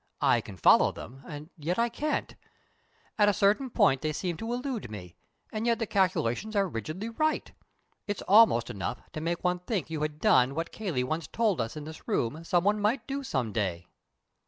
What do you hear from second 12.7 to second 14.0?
might do some day."